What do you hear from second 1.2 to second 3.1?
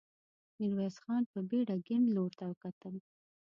په بېړه کيڼ لور ته وکتل.